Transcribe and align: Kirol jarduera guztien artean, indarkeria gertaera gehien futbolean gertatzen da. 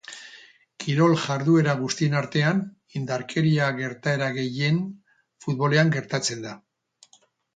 Kirol 0.83 1.11
jarduera 1.25 1.75
guztien 1.81 2.15
artean, 2.21 2.63
indarkeria 3.01 3.67
gertaera 3.81 4.31
gehien 4.39 4.81
futbolean 5.45 5.93
gertatzen 5.97 6.43
da. 6.47 6.57